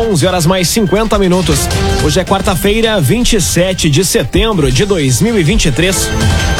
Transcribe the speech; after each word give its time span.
11 0.00 0.26
horas 0.26 0.46
mais 0.46 0.66
50 0.70 1.18
minutos. 1.18 1.68
Hoje 2.02 2.18
é 2.18 2.24
quarta-feira, 2.24 2.98
27 2.98 3.90
de 3.90 4.02
setembro 4.02 4.72
de 4.72 4.86
2023. 4.86 6.08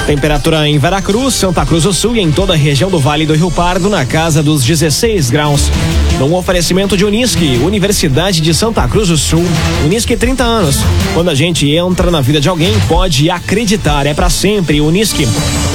Temperatura 0.06 0.68
em 0.68 0.78
Veracruz, 0.78 1.34
Santa 1.34 1.64
Cruz 1.64 1.84
do 1.84 1.94
Sul 1.94 2.16
e 2.16 2.20
em 2.20 2.30
toda 2.30 2.52
a 2.52 2.56
região 2.56 2.90
do 2.90 2.98
Vale 2.98 3.24
do 3.24 3.34
Rio 3.34 3.50
Pardo 3.50 3.88
na 3.88 4.04
casa 4.04 4.42
dos 4.42 4.62
16 4.62 5.30
graus. 5.30 5.70
Num 6.18 6.34
oferecimento 6.34 6.98
de 6.98 7.04
Unisque, 7.06 7.58
Universidade 7.64 8.42
de 8.42 8.52
Santa 8.52 8.86
Cruz 8.86 9.08
do 9.08 9.16
Sul. 9.16 9.42
Unisque 9.86 10.18
30 10.18 10.44
anos. 10.44 10.76
Quando 11.14 11.30
a 11.30 11.34
gente 11.34 11.70
entra 11.70 12.10
na 12.10 12.20
vida 12.20 12.42
de 12.42 12.48
alguém, 12.48 12.78
pode 12.88 13.30
acreditar, 13.30 14.06
é 14.06 14.12
para 14.12 14.28
sempre 14.28 14.82
Unisque. 14.82 15.26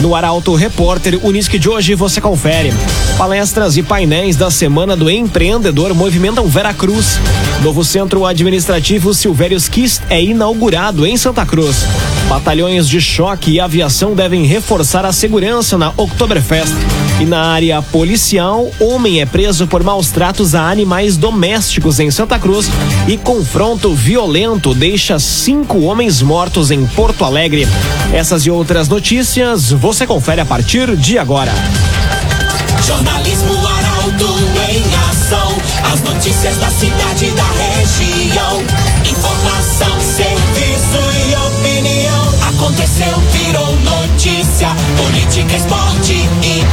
No 0.02 0.14
Arauto 0.14 0.54
Repórter 0.54 1.20
Unisque 1.24 1.58
de 1.58 1.68
hoje 1.68 1.96
você 1.96 2.22
confere. 2.22 2.72
Palestras 3.18 3.76
e 3.76 3.82
painéis 3.82 4.36
da 4.36 4.52
Semana 4.52 4.96
do 4.96 5.10
Empreendedor 5.10 5.96
movimentam 5.96 6.48
Veracruz. 6.48 7.18
Novo 7.62 7.84
Centro 7.84 8.26
Administrativo 8.26 9.14
Silvérios 9.14 9.68
Kist 9.68 10.02
é 10.10 10.22
inaugurado 10.22 11.06
em 11.06 11.18
Santa 11.18 11.46
Cruz. 11.46 11.78
Batalhões 12.28 12.88
de 12.88 13.02
choque 13.02 13.52
e 13.52 13.60
aviação 13.60 14.14
devem 14.14 14.46
reforçar 14.46 15.06
a 15.06 15.12
segurança 15.12 15.78
na 15.78 15.92
Oktoberfest. 15.98 16.74
E 17.20 17.26
na 17.26 17.42
área 17.42 17.82
policial, 17.82 18.70
homem 18.80 19.22
é 19.22 19.26
preso 19.26 19.68
por 19.68 19.84
maus 19.84 20.12
tratos 20.12 20.54
a 20.54 20.70
animais 20.70 21.18
domésticos 21.18 22.00
em 22.00 22.12
Santa 22.12 22.38
Cruz 22.38 22.70
e 23.08 23.18
confronto 23.18 23.94
violento 23.94 24.74
deixa 24.74 25.18
cinco 25.18 25.82
homens 25.82 26.22
mortos 26.22 26.72
em 26.72 26.86
Porto 26.86 27.24
Alegre. 27.24 27.68
Essas 28.14 28.46
e 28.46 28.52
outras 28.52 28.88
notícias 28.88 29.72
você 29.72 30.06
confere 30.06 30.42
a 30.42 30.46
partir 30.46 30.96
de 30.96 31.18
agora. 31.18 31.54
Jornalismo 32.86 33.55
notícias 36.46 36.58
da 36.58 36.70
cidade 36.70 37.32
da 37.32 37.44
região. 37.44 38.62
Informação, 39.04 40.00
serviço 40.00 41.00
e 41.28 41.36
opinião. 41.36 42.34
Aconteceu, 42.50 43.20
virou 43.32 43.76
notícia. 43.78 44.70
Política, 44.98 45.56
esporte 45.56 46.14
e 46.44 46.64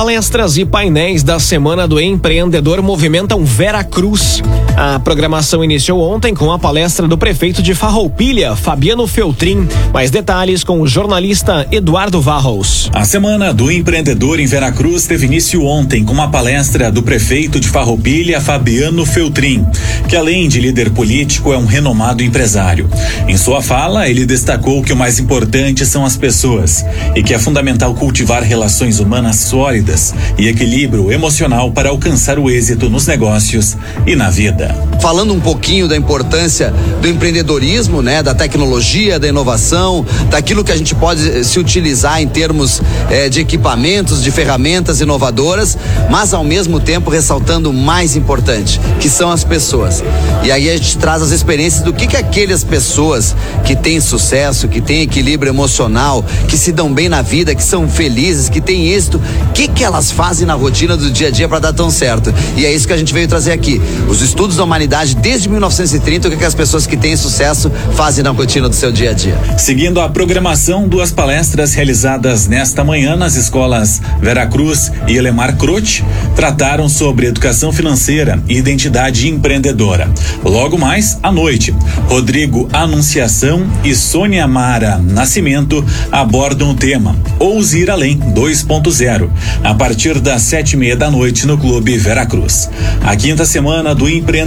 Palestras 0.00 0.56
e 0.56 0.64
painéis 0.64 1.22
da 1.22 1.38
Semana 1.38 1.86
do 1.86 2.00
Empreendedor 2.00 2.80
movimentam 2.80 3.44
Vera 3.44 3.84
Cruz. 3.84 4.42
A 4.82 4.98
programação 4.98 5.62
iniciou 5.62 6.00
ontem 6.00 6.34
com 6.34 6.50
a 6.50 6.58
palestra 6.58 7.06
do 7.06 7.18
prefeito 7.18 7.62
de 7.62 7.74
Farroupilha, 7.74 8.56
Fabiano 8.56 9.06
Feltrin. 9.06 9.68
Mais 9.92 10.10
detalhes 10.10 10.64
com 10.64 10.80
o 10.80 10.86
jornalista 10.86 11.68
Eduardo 11.70 12.18
Varros. 12.18 12.88
A 12.94 13.04
Semana 13.04 13.52
do 13.52 13.70
Empreendedor 13.70 14.40
em 14.40 14.46
Veracruz 14.46 15.06
teve 15.06 15.26
início 15.26 15.66
ontem 15.66 16.02
com 16.02 16.14
uma 16.14 16.30
palestra 16.30 16.90
do 16.90 17.02
prefeito 17.02 17.60
de 17.60 17.68
Farroupilha, 17.68 18.40
Fabiano 18.40 19.04
Feltrin, 19.04 19.66
que 20.08 20.16
além 20.16 20.48
de 20.48 20.58
líder 20.58 20.88
político 20.88 21.52
é 21.52 21.58
um 21.58 21.66
renomado 21.66 22.22
empresário. 22.22 22.88
Em 23.28 23.36
sua 23.36 23.60
fala, 23.60 24.08
ele 24.08 24.24
destacou 24.24 24.82
que 24.82 24.94
o 24.94 24.96
mais 24.96 25.18
importante 25.18 25.84
são 25.84 26.06
as 26.06 26.16
pessoas 26.16 26.86
e 27.14 27.22
que 27.22 27.34
é 27.34 27.38
fundamental 27.38 27.92
cultivar 27.92 28.42
relações 28.42 28.98
humanas 28.98 29.36
sólidas 29.36 30.14
e 30.38 30.48
equilíbrio 30.48 31.12
emocional 31.12 31.70
para 31.70 31.90
alcançar 31.90 32.38
o 32.38 32.48
êxito 32.48 32.88
nos 32.88 33.06
negócios 33.06 33.76
e 34.06 34.16
na 34.16 34.30
vida. 34.30 34.69
Falando 35.00 35.32
um 35.32 35.40
pouquinho 35.40 35.88
da 35.88 35.96
importância 35.96 36.74
do 37.00 37.08
empreendedorismo, 37.08 38.02
né, 38.02 38.22
da 38.22 38.34
tecnologia, 38.34 39.18
da 39.18 39.26
inovação, 39.26 40.04
daquilo 40.28 40.62
que 40.62 40.70
a 40.70 40.76
gente 40.76 40.94
pode 40.94 41.44
se 41.44 41.58
utilizar 41.58 42.20
em 42.20 42.28
termos 42.28 42.82
eh, 43.08 43.28
de 43.30 43.40
equipamentos, 43.40 44.22
de 44.22 44.30
ferramentas 44.30 45.00
inovadoras, 45.00 45.78
mas 46.10 46.34
ao 46.34 46.44
mesmo 46.44 46.78
tempo 46.78 47.10
ressaltando 47.10 47.70
o 47.70 47.72
mais 47.72 48.14
importante, 48.14 48.78
que 49.00 49.08
são 49.08 49.30
as 49.30 49.42
pessoas. 49.42 50.04
E 50.42 50.52
aí 50.52 50.68
a 50.68 50.76
gente 50.76 50.98
traz 50.98 51.22
as 51.22 51.30
experiências 51.30 51.82
do 51.82 51.92
que 51.92 52.06
que 52.06 52.16
aquelas 52.16 52.62
pessoas 52.62 53.34
que 53.64 53.74
têm 53.74 54.00
sucesso, 54.00 54.68
que 54.68 54.80
têm 54.80 55.02
equilíbrio 55.02 55.50
emocional, 55.50 56.24
que 56.46 56.58
se 56.58 56.72
dão 56.72 56.92
bem 56.92 57.08
na 57.08 57.22
vida, 57.22 57.54
que 57.54 57.62
são 57.62 57.88
felizes, 57.88 58.48
que 58.48 58.60
têm 58.60 58.88
êxito, 58.88 59.20
que 59.54 59.66
que 59.66 59.82
elas 59.82 60.10
fazem 60.10 60.46
na 60.46 60.54
rotina 60.54 60.96
do 60.96 61.10
dia 61.10 61.28
a 61.28 61.30
dia 61.30 61.48
para 61.48 61.58
dar 61.58 61.72
tão 61.72 61.90
certo. 61.90 62.32
E 62.56 62.66
é 62.66 62.72
isso 62.72 62.86
que 62.86 62.92
a 62.92 62.96
gente 62.96 63.14
veio 63.14 63.26
trazer 63.26 63.52
aqui. 63.52 63.80
Os 64.08 64.20
estudos 64.20 64.49
da 64.56 64.64
humanidade 64.64 65.14
desde 65.16 65.48
1930, 65.48 66.28
o 66.28 66.30
que, 66.30 66.36
que 66.36 66.44
as 66.44 66.54
pessoas 66.54 66.86
que 66.86 66.96
têm 66.96 67.16
sucesso 67.16 67.70
fazem 67.94 68.24
na 68.24 68.30
rotina 68.30 68.68
do 68.68 68.74
seu 68.74 68.90
dia 68.90 69.10
a 69.10 69.12
dia. 69.12 69.36
Seguindo 69.56 70.00
a 70.00 70.08
programação, 70.08 70.88
duas 70.88 71.12
palestras 71.12 71.74
realizadas 71.74 72.46
nesta 72.46 72.82
manhã 72.82 73.16
nas 73.16 73.36
escolas 73.36 74.00
Veracruz 74.20 74.92
e 75.06 75.16
Elemar 75.16 75.56
Croce 75.56 76.04
trataram 76.34 76.88
sobre 76.88 77.26
educação 77.26 77.72
financeira 77.72 78.42
e 78.48 78.56
identidade 78.56 79.28
empreendedora. 79.28 80.10
Logo 80.44 80.78
mais, 80.78 81.18
à 81.22 81.30
noite, 81.30 81.74
Rodrigo 82.08 82.68
Anunciação 82.72 83.66
e 83.84 83.94
Sônia 83.94 84.46
Mara 84.46 84.98
Nascimento 84.98 85.84
abordam 86.10 86.70
o 86.70 86.74
tema 86.74 87.16
Ouse 87.38 87.78
ir 87.78 87.90
além 87.90 88.18
2.0 88.18 89.30
a 89.62 89.74
partir 89.74 90.20
das 90.20 90.42
sete 90.42 90.72
e 90.72 90.76
meia 90.76 90.96
da 90.96 91.10
noite 91.10 91.46
no 91.46 91.56
Clube 91.56 91.96
Veracruz. 91.96 92.70
A 93.02 93.16
quinta 93.16 93.44
semana 93.44 93.94
do 93.94 94.08
empreendedor 94.08 94.39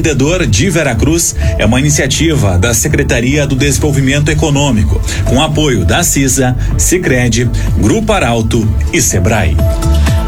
de 0.49 0.69
Veracruz 0.69 1.35
é 1.59 1.65
uma 1.65 1.79
iniciativa 1.79 2.57
da 2.57 2.73
Secretaria 2.73 3.45
do 3.45 3.55
Desenvolvimento 3.55 4.29
Econômico, 4.29 4.99
com 5.25 5.41
apoio 5.41 5.85
da 5.85 6.03
CISA, 6.03 6.57
Sicredi, 6.77 7.49
Grupo 7.77 8.11
Arauto 8.11 8.67
e 8.91 8.99
Sebrae. 8.99 9.55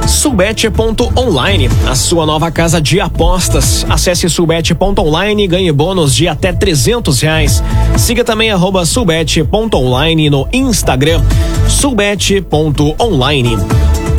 Subete.online, 0.08 1.68
a 1.88 1.96
sua 1.96 2.28
nova 2.28 2.52
casa 2.52 2.80
de 2.80 3.00
apostas. 3.00 3.86
Acesse 3.90 4.30
subete.online 4.30 5.44
e 5.44 5.48
ganhe 5.48 5.72
bônus 5.72 6.14
de 6.14 6.28
até 6.28 6.54
trezentos 6.54 7.22
reais. 7.22 7.64
Siga 7.98 8.24
também 8.24 8.52
arroba 8.52 8.86
subete.online 8.86 10.30
no 10.30 10.48
Instagram. 10.54 11.24
Subete.online. 11.68 13.58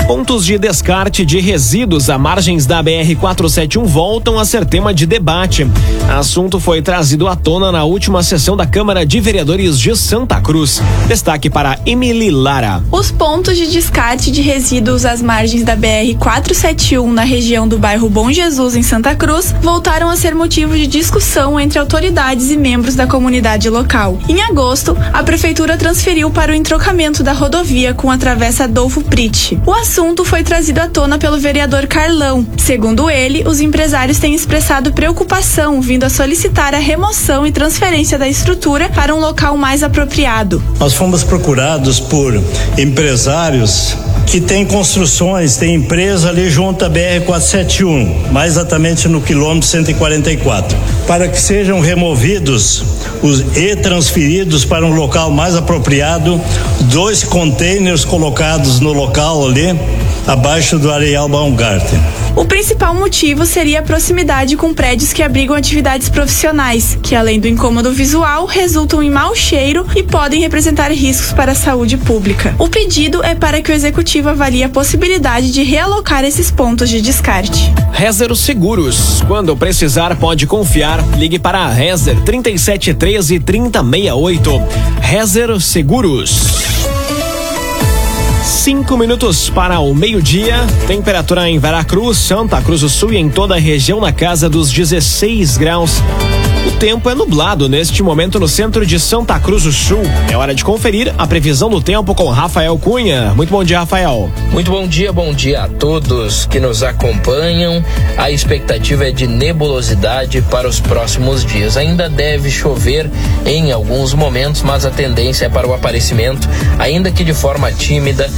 Pontos 0.07 0.47
de 0.47 0.57
descarte 0.57 1.27
de 1.27 1.41
resíduos 1.41 2.09
à 2.09 2.17
margens 2.17 2.65
da 2.65 2.81
BR-471 2.81 3.85
voltam 3.87 4.39
a 4.39 4.45
ser 4.45 4.65
tema 4.65 4.95
de 4.95 5.05
debate. 5.05 5.67
Assunto 6.09 6.61
foi 6.61 6.81
trazido 6.81 7.27
à 7.27 7.35
tona 7.35 7.73
na 7.73 7.83
última 7.83 8.23
sessão 8.23 8.57
da 8.57 8.65
Câmara 8.65 9.05
de 9.05 9.19
Vereadores 9.19 9.77
de 9.77 9.97
Santa 9.97 10.41
Cruz. 10.41 10.81
Destaque 11.09 11.51
para 11.51 11.81
Emily 11.85 12.31
Lara. 12.31 12.85
Os 12.93 13.11
pontos 13.11 13.57
de 13.57 13.67
descarte 13.67 14.31
de 14.31 14.43
resíduos 14.43 15.05
às 15.05 15.21
margens 15.21 15.65
da 15.65 15.77
BR-471 15.77 17.11
na 17.11 17.25
região 17.25 17.67
do 17.67 17.77
bairro 17.77 18.09
Bom 18.09 18.31
Jesus, 18.31 18.77
em 18.77 18.85
Santa 18.85 19.13
Cruz, 19.17 19.53
voltaram 19.61 20.09
a 20.09 20.17
ser 20.17 20.37
motivo 20.37 20.77
de 20.77 20.87
discussão 20.87 21.59
entre 21.59 21.81
autoridades 21.81 22.53
e 22.53 22.57
membros 22.57 22.95
da 22.95 23.09
comunidade 23.09 23.69
local. 23.69 24.21
Em 24.29 24.41
agosto, 24.41 24.97
a 25.13 25.25
Prefeitura 25.25 25.77
transferiu 25.77 26.31
para 26.31 26.53
o 26.53 26.55
entrocamento 26.55 27.25
da 27.25 27.33
rodovia 27.33 27.93
com 27.93 28.09
a 28.09 28.17
travessa 28.17 28.65
Adolfo 28.65 29.03
Prit. 29.03 29.59
O 29.67 29.73
assunto 29.73 29.96
assunto 29.97 30.27
foi 30.27 30.43
trazido 30.43 30.79
à 30.79 30.89
tona 30.89 31.17
pelo 31.17 31.39
vereador 31.39 31.87
Carlão. 31.87 32.47
Segundo 32.59 33.09
ele, 33.09 33.49
os 33.49 33.61
empresários 33.61 34.19
têm 34.19 34.35
expressado 34.35 34.93
preocupação 34.93 35.81
vindo 35.81 36.05
a 36.05 36.11
solicitar 36.11 36.75
a 36.75 36.79
remoção 36.79 37.47
e 37.47 37.51
transferência 37.51 38.19
da 38.19 38.29
estrutura 38.29 38.91
para 38.91 39.15
um 39.15 39.19
local 39.19 39.57
mais 39.57 39.83
apropriado. 39.83 40.63
Nós 40.79 40.93
fomos 40.93 41.25
procurados 41.25 41.99
por 41.99 42.35
empresários 42.77 43.97
que 44.27 44.41
têm 44.41 44.67
construções, 44.67 45.57
tem 45.57 45.75
empresa 45.77 46.29
ali 46.29 46.51
junto 46.51 46.85
à 46.85 46.91
BR-471, 46.91 48.31
mais 48.33 48.53
exatamente 48.53 49.07
no 49.09 49.21
quilômetro 49.21 49.69
144, 49.69 50.77
para 51.07 51.29
que 51.29 51.41
sejam 51.41 51.79
removidos 51.79 52.83
os, 53.23 53.41
e 53.57 53.77
transferidos 53.77 54.65
para 54.65 54.85
um 54.85 54.93
local 54.93 55.31
mais 55.31 55.55
apropriado, 55.55 56.41
dois 56.91 57.23
containers 57.23 58.05
colocados 58.05 58.81
no 58.81 58.93
local 58.93 59.47
ali, 59.47 59.79
abaixo 60.27 60.79
do 60.79 60.91
areal 60.91 61.29
Baumgarten. 61.29 62.01
O 62.35 62.45
principal 62.45 62.95
motivo 62.95 63.47
seria 63.47 63.79
a 63.79 63.83
proximidade 63.83 64.57
com 64.57 64.75
prédios 64.75 65.13
que 65.13 65.23
abrigam 65.23 65.57
atividades 65.57 66.09
profissionais, 66.09 66.99
que 67.03 67.15
além 67.15 67.41
do 67.41 67.49
incômodo 67.49 67.93
visual, 67.93 68.45
resultam 68.45 69.03
em 69.03 69.11
mau 69.11 69.35
cheiro 69.35 69.87
e 69.95 70.03
podem 70.03 70.41
representar 70.41 70.91
riscos 70.91 71.33
para 71.33 71.53
a 71.53 71.55
saúde 71.55 71.97
pública. 71.97 72.55
O 72.59 72.69
pedido 72.69 73.25
é 73.25 73.35
para 73.35 73.63
que 73.63 73.71
o 73.71 73.75
executivo 73.75 74.29
avalie 74.29 74.65
a 74.65 74.69
possibilidade 74.69 75.51
de 75.51 75.63
realocar 75.63 76.25
esses 76.25 76.51
pontos 76.51 76.91
de 76.91 77.01
descarte. 77.01 77.73
Rezer 77.93 78.35
Seguros. 78.37 79.23
Quando 79.27 79.57
precisar, 79.57 80.15
pode 80.17 80.47
confiar. 80.47 81.03
Ligue 81.17 81.39
para 81.39 81.61
a 81.61 81.71
Rezer 81.71 82.21
3713 82.23 83.41
3068. 83.41 84.63
Rezer 85.01 85.61
Seguros. 85.61 86.96
Cinco 88.67 88.99
minutos 88.99 89.49
para 89.49 89.79
o 89.79 89.95
meio-dia. 89.95 90.57
Temperatura 90.89 91.49
em 91.49 91.57
Veracruz, 91.57 92.19
Santa 92.19 92.61
Cruz 92.61 92.81
do 92.81 92.89
Sul 92.89 93.13
e 93.13 93.17
em 93.17 93.31
toda 93.31 93.55
a 93.55 93.61
região 93.61 94.01
na 94.01 94.13
casa 94.13 94.51
dos 94.51 94.73
16 94.73 95.57
graus. 95.57 96.03
Tempo 96.79 97.09
é 97.09 97.15
nublado 97.15 97.71
neste 97.71 98.03
momento 98.03 98.39
no 98.39 98.47
centro 98.47 98.85
de 98.85 99.01
Santa 99.01 99.41
Cruz 99.41 99.63
do 99.63 99.73
Sul. 99.73 100.03
É 100.31 100.37
hora 100.37 100.55
de 100.55 100.63
conferir 100.63 101.13
a 101.17 101.27
previsão 101.27 101.71
do 101.71 101.81
tempo 101.81 102.15
com 102.15 102.29
Rafael 102.29 102.77
Cunha. 102.79 103.33
Muito 103.35 103.49
bom 103.49 103.65
dia, 103.65 103.79
Rafael. 103.79 104.31
Muito 104.53 104.71
bom 104.71 104.87
dia, 104.87 105.11
bom 105.11 105.33
dia 105.33 105.63
a 105.63 105.69
todos 105.69 106.45
que 106.45 106.61
nos 106.61 106.83
acompanham. 106.83 107.83
A 108.19 108.31
expectativa 108.31 109.09
é 109.09 109.11
de 109.11 109.27
nebulosidade 109.27 110.43
para 110.43 110.69
os 110.69 110.79
próximos 110.79 111.47
dias. 111.47 111.79
Ainda 111.79 112.11
deve 112.11 112.51
chover 112.51 113.11
em 113.47 113.73
alguns 113.73 114.13
momentos, 114.13 114.61
mas 114.63 114.85
a 114.85 114.91
tendência 114.91 115.47
é 115.47 115.49
para 115.49 115.67
o 115.67 115.73
aparecimento, 115.73 116.47
ainda 116.79 117.11
que 117.11 117.25
de 117.25 117.33
forma 117.33 117.73
tímida, 117.73 118.31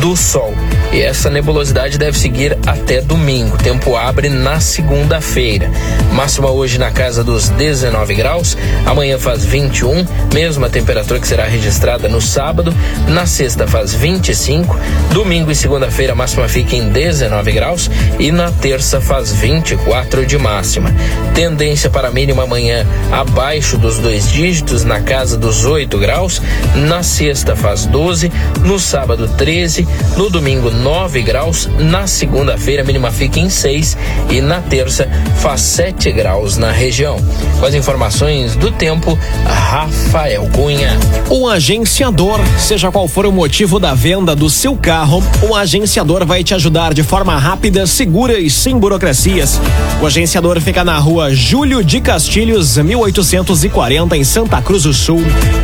do 0.00 0.16
sol. 0.16 0.52
E 0.92 1.02
essa 1.02 1.28
nebulosidade 1.28 1.98
deve 1.98 2.18
seguir 2.18 2.56
até 2.66 3.00
domingo. 3.00 3.56
O 3.56 3.58
tempo 3.58 3.96
abre 3.96 4.28
na 4.28 4.60
segunda-feira. 4.60 5.70
Máxima 6.12 6.50
hoje 6.50 6.78
na 6.78 6.90
casa 6.90 7.24
dos 7.24 7.48
19 7.48 8.14
graus. 8.14 8.56
Amanhã 8.86 9.18
faz 9.18 9.44
21, 9.44 10.06
mesma 10.32 10.70
temperatura 10.70 11.18
que 11.18 11.26
será 11.26 11.44
registrada 11.44 12.08
no 12.08 12.20
sábado. 12.20 12.72
Na 13.08 13.26
sexta 13.26 13.66
faz 13.66 13.92
25. 13.92 14.78
Domingo 15.12 15.50
e 15.50 15.56
segunda-feira 15.56 16.12
a 16.12 16.16
máxima 16.16 16.48
fica 16.48 16.76
em 16.76 16.88
19 16.90 17.52
graus. 17.52 17.90
E 18.18 18.30
na 18.30 18.50
terça 18.52 19.00
faz 19.00 19.32
24 19.32 20.24
de 20.24 20.38
máxima. 20.38 20.94
Tendência 21.34 21.90
para 21.90 22.10
mínima 22.10 22.44
amanhã 22.44 22.86
abaixo 23.10 23.76
dos 23.76 23.98
dois 23.98 24.30
dígitos, 24.30 24.84
na 24.84 25.00
casa 25.00 25.36
dos 25.36 25.64
8 25.64 25.98
graus. 25.98 26.40
Na 26.74 27.02
sexta 27.02 27.56
faz 27.56 27.86
12. 27.86 28.30
No 28.64 28.78
sábado, 28.78 29.28
13. 29.36 29.86
No 30.16 30.30
domingo, 30.30 30.70
9 30.82 31.22
graus. 31.22 31.68
Na 31.78 32.06
segunda-feira, 32.06 32.82
a 32.82 32.84
mínima 32.84 33.10
fica 33.10 33.38
em 33.38 33.48
6. 33.48 33.96
E 34.30 34.40
na 34.40 34.60
terça 34.60 35.08
faz 35.40 35.60
7 35.60 36.10
graus 36.12 36.56
na 36.56 36.70
região. 36.72 37.16
Com 37.60 37.66
as 37.66 37.74
informações 37.74 38.56
do 38.56 38.70
tempo, 38.70 39.18
Rafael 39.46 40.48
Cunha. 40.52 40.98
O 41.30 41.48
agenciador, 41.48 42.40
seja 42.58 42.90
qual 42.90 43.06
for 43.06 43.26
o 43.26 43.32
motivo 43.32 43.78
da 43.78 43.94
venda 43.94 44.34
do 44.34 44.50
seu 44.50 44.76
carro, 44.76 45.22
o 45.48 45.54
agenciador 45.54 46.26
vai 46.26 46.42
te 46.42 46.54
ajudar 46.54 46.92
de 46.92 47.02
forma 47.02 47.36
rápida, 47.38 47.86
segura 47.86 48.38
e 48.38 48.50
sem 48.50 48.78
burocracias. 48.78 49.60
O 50.02 50.06
agenciador 50.06 50.60
fica 50.60 50.84
na 50.84 50.98
rua 50.98 51.34
Júlio 51.34 51.82
de 51.82 52.00
Castilhos, 52.00 52.76
1840, 52.76 54.16
em 54.16 54.24
Santa 54.24 54.60
Cruz 54.60 54.82
do 54.82 54.92
Sul. 54.92 55.22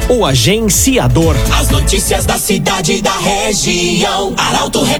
O 0.08 0.24
agenciador. 0.24 1.34
As 1.58 1.68
notícias 1.70 2.24
da 2.24 2.38
cidade 2.38 2.94
e 2.94 3.02
da 3.02 3.16
região. 3.18 4.34
Arauto 4.36 4.82
Repórter 4.82 4.99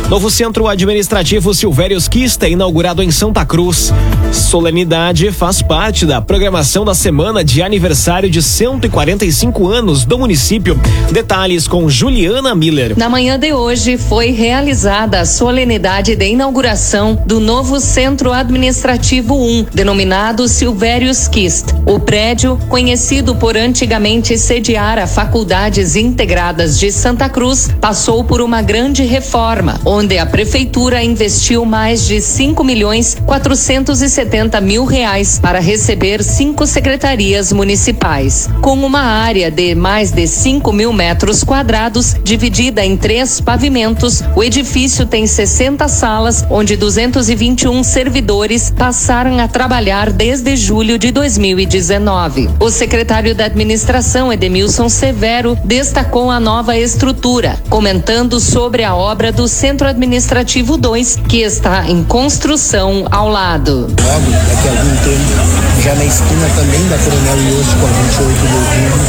Novo 0.11 0.29
Centro 0.29 0.67
Administrativo 0.67 1.53
Silvérios 1.53 2.09
Quista, 2.09 2.45
inaugurado 2.45 3.01
em 3.01 3.09
Santa 3.09 3.45
Cruz. 3.45 3.93
Solenidade 4.33 5.31
faz 5.31 5.61
parte 5.61 6.05
da 6.05 6.19
programação 6.19 6.83
da 6.83 6.93
semana 6.93 7.45
de 7.45 7.61
aniversário 7.61 8.29
de 8.29 8.41
145 8.41 9.69
anos 9.69 10.03
do 10.03 10.19
município. 10.19 10.77
Detalhes 11.13 11.65
com 11.65 11.89
Juliana 11.89 12.53
Miller. 12.53 12.97
Na 12.97 13.07
manhã 13.07 13.39
de 13.39 13.53
hoje 13.53 13.97
foi 13.97 14.31
realizada 14.31 15.21
a 15.21 15.25
solenidade 15.25 16.13
de 16.17 16.25
inauguração 16.25 17.17
do 17.25 17.39
novo 17.39 17.79
Centro 17.79 18.33
Administrativo 18.33 19.33
1, 19.33 19.67
denominado 19.73 20.45
Silvérios 20.49 21.29
Quist. 21.29 21.67
O 21.85 22.01
prédio, 22.01 22.59
conhecido 22.67 23.33
por 23.33 23.55
antigamente 23.55 24.37
sediar 24.37 24.99
a 24.99 25.07
Faculdades 25.07 25.95
Integradas 25.95 26.77
de 26.77 26.91
Santa 26.91 27.29
Cruz, 27.29 27.69
passou 27.79 28.25
por 28.25 28.41
uma 28.41 28.61
grande 28.61 29.03
reforma, 29.03 29.79
onde 29.85 30.00
a 30.01 30.25
prefeitura 30.25 31.03
investiu 31.03 31.63
mais 31.63 32.07
de 32.07 32.19
5 32.19 32.63
milhões 32.63 33.15
470 33.23 34.59
mil 34.59 34.83
reais 34.83 35.37
para 35.37 35.59
receber 35.59 36.23
cinco 36.23 36.65
secretarias 36.65 37.53
municipais. 37.53 38.49
Com 38.61 38.73
uma 38.83 39.01
área 39.01 39.51
de 39.51 39.75
mais 39.75 40.11
de 40.11 40.25
5 40.25 40.73
mil 40.73 40.91
metros 40.91 41.43
quadrados, 41.43 42.15
dividida 42.23 42.83
em 42.83 42.97
três 42.97 43.39
pavimentos, 43.39 44.23
o 44.35 44.43
edifício 44.43 45.05
tem 45.05 45.27
60 45.27 45.87
salas, 45.87 46.43
onde 46.49 46.75
221 46.75 47.83
servidores 47.83 48.73
passaram 48.75 49.37
a 49.37 49.47
trabalhar 49.47 50.11
desde 50.11 50.55
julho 50.55 50.97
de 50.97 51.11
2019. 51.11 52.49
O 52.59 52.71
secretário 52.71 53.35
da 53.35 53.45
Administração, 53.45 54.33
Edemilson 54.33 54.89
Severo, 54.89 55.55
destacou 55.63 56.31
a 56.31 56.39
nova 56.39 56.75
estrutura, 56.75 57.59
comentando 57.69 58.39
sobre 58.39 58.83
a 58.83 58.95
obra 58.95 59.31
do 59.31 59.47
Centro 59.47 59.90
Administrativo 59.91 60.77
2, 60.77 61.19
que 61.27 61.41
está 61.41 61.85
em 61.85 62.03
construção 62.03 63.05
ao 63.11 63.27
lado. 63.27 63.81
Logo, 63.81 64.31
daqui 64.31 64.67
a 64.67 64.71
algum 64.71 64.95
tempo, 65.03 65.83
já 65.83 65.93
na 65.95 66.05
esquina 66.05 66.47
também 66.55 66.87
da 66.87 66.97
Coronel 66.97 67.37
Ioshi 67.51 67.75
com 67.75 67.85
a 67.85 67.89
28 67.89 68.39
de 68.39 68.53
outubro, 68.55 68.99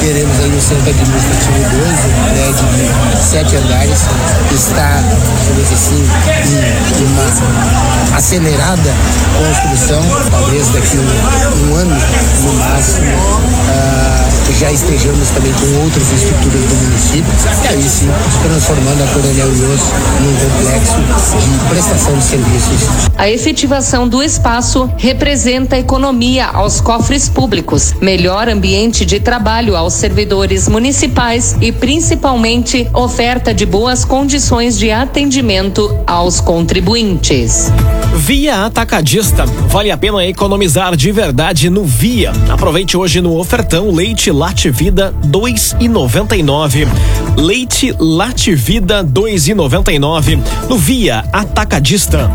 teremos 0.00 0.36
aí 0.40 0.50
o 0.50 0.60
Centro 0.60 0.90
Administrativo 0.90 1.62
2, 1.72 1.88
um 2.06 2.20
prédio 2.30 2.66
de 2.76 3.24
sete 3.24 3.56
andares, 3.56 4.00
que 4.48 4.54
está, 4.54 5.02
digamos 5.40 5.72
assim, 5.72 6.04
em 7.00 7.04
uma 7.06 8.16
acelerada 8.16 8.90
construção, 9.38 10.02
talvez 10.30 10.68
daqui 10.68 10.98
um, 10.98 11.70
um 11.70 11.74
ano 11.76 11.96
no 12.44 12.52
máximo. 12.54 13.06
ah, 13.70 14.26
já 14.58 14.72
estejamos 14.72 15.28
também 15.30 15.52
com 15.52 15.82
outras 15.82 16.10
estruturas 16.12 16.62
do 16.62 16.74
município, 16.76 17.32
e 17.64 17.68
aí 17.68 17.82
sim 17.82 18.08
transformando 18.42 19.02
a 19.02 19.06
Coronel 19.08 19.48
Ioshi 19.54 19.92
num 20.20 20.34
complexo 20.36 20.96
de 20.96 21.68
prestação 21.68 22.16
de 22.16 22.24
serviços 22.24 23.08
A 23.16 23.28
efetivação 23.28 24.08
do 24.08 24.22
espaço 24.22 24.90
representa 24.96 25.78
economia 25.78 26.46
aos 26.46 26.80
cofres 26.80 27.28
públicos, 27.28 27.94
melhor 28.00 28.48
ambiente 28.48 29.04
de 29.04 29.20
trabalho 29.20 29.76
aos 29.76 29.94
servidores 29.94 30.68
municipais 30.68 31.56
e, 31.60 31.72
principalmente, 31.72 32.88
oferta 32.94 33.52
de 33.52 33.66
boas 33.66 34.04
condições 34.04 34.78
de 34.78 34.90
atendimento 34.90 35.98
aos 36.06 36.40
contribuintes. 36.40 37.70
Via 38.14 38.64
Atacadista. 38.64 39.44
Vale 39.68 39.90
a 39.90 39.96
pena 39.96 40.24
economizar 40.24 40.96
de 40.96 41.12
verdade 41.12 41.68
no 41.68 41.84
Via. 41.84 42.32
Aproveite 42.48 42.96
hoje 42.96 43.20
no 43.20 43.38
ofertão 43.38 43.90
leite 43.90 44.30
Lativida 44.30 45.14
2,99. 45.26 46.88
Leite 47.36 47.94
Lativida 47.98 49.04
2,99 49.04 50.05
no 50.06 50.76
Via 50.78 51.24
Atacadista. 51.32 52.30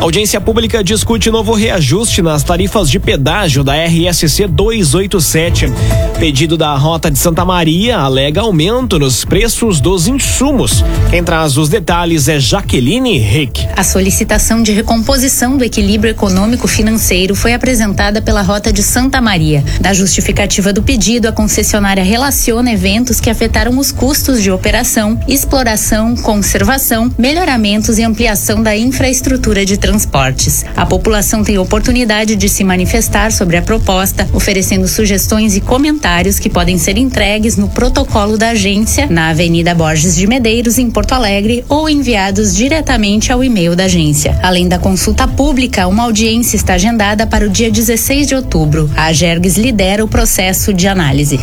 Audiência 0.00 0.40
pública 0.40 0.84
discute 0.84 1.30
novo 1.30 1.52
reajuste 1.54 2.20
nas 2.20 2.44
tarifas 2.44 2.88
de 2.88 3.00
pedágio 3.00 3.64
da 3.64 3.74
RSC 3.74 4.46
287. 4.46 5.72
Pedido 6.18 6.56
da 6.56 6.74
Rota 6.76 7.10
de 7.10 7.18
Santa 7.18 7.44
Maria 7.44 7.98
alega 7.98 8.40
aumento 8.40 8.98
nos 8.98 9.24
preços 9.24 9.80
dos 9.80 10.06
insumos. 10.06 10.84
Quem 11.10 11.24
traz 11.24 11.56
os 11.56 11.68
detalhes 11.68 12.28
é 12.28 12.38
Jaqueline 12.38 13.18
Rick. 13.18 13.66
A 13.74 13.82
solicitação 13.82 14.62
de 14.62 14.72
recomposição 14.72 15.56
do 15.56 15.64
equilíbrio 15.64 16.10
econômico-financeiro 16.10 17.34
foi 17.34 17.52
apresentada 17.52 18.22
pela 18.22 18.42
Rota 18.42 18.72
de 18.72 18.82
Santa 18.82 19.20
Maria. 19.20 19.64
Na 19.80 19.92
justificativa 19.92 20.72
do 20.72 20.82
pedido, 20.82 21.26
a 21.26 21.32
concessionária 21.32 22.04
relaciona 22.04 22.72
eventos 22.72 23.20
que 23.20 23.28
afetaram 23.28 23.78
os 23.78 23.92
custos 23.92 24.42
de 24.42 24.50
operação, 24.50 25.20
exploração, 25.26 26.14
conservação, 26.16 27.12
melhoramentos 27.18 27.98
e 27.98 28.04
ampliação 28.04 28.62
da 28.62 28.76
infraestrutura 28.76 29.66
de 29.66 29.76
transportes. 29.86 30.64
A 30.76 30.84
população 30.84 31.44
tem 31.44 31.58
oportunidade 31.58 32.34
de 32.34 32.48
se 32.48 32.64
manifestar 32.64 33.30
sobre 33.30 33.56
a 33.56 33.62
proposta, 33.62 34.28
oferecendo 34.32 34.88
sugestões 34.88 35.54
e 35.54 35.60
comentários 35.60 36.40
que 36.40 36.50
podem 36.50 36.76
ser 36.76 36.98
entregues 36.98 37.56
no 37.56 37.68
protocolo 37.68 38.36
da 38.36 38.48
agência, 38.48 39.06
na 39.06 39.28
Avenida 39.28 39.76
Borges 39.76 40.16
de 40.16 40.26
Medeiros, 40.26 40.76
em 40.76 40.90
Porto 40.90 41.12
Alegre, 41.12 41.64
ou 41.68 41.88
enviados 41.88 42.56
diretamente 42.56 43.32
ao 43.32 43.44
e-mail 43.44 43.76
da 43.76 43.84
agência. 43.84 44.36
Além 44.42 44.66
da 44.66 44.76
consulta 44.78 45.28
pública, 45.28 45.86
uma 45.86 46.02
audiência 46.02 46.56
está 46.56 46.74
agendada 46.74 47.24
para 47.24 47.46
o 47.46 47.48
dia 47.48 47.70
16 47.70 48.26
de 48.26 48.34
outubro. 48.34 48.90
A 48.96 49.12
Gergs 49.12 49.56
lidera 49.56 50.04
o 50.04 50.08
processo 50.08 50.74
de 50.74 50.88
análise. 50.88 51.38